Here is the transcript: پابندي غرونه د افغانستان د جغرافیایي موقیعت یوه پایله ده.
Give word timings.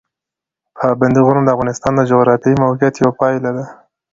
پابندي 0.77 1.21
غرونه 1.25 1.45
د 1.47 1.53
افغانستان 1.55 1.91
د 1.95 2.01
جغرافیایي 2.11 2.61
موقیعت 2.63 2.93
یوه 2.97 3.13
پایله 3.19 3.49
ده. 3.57 3.65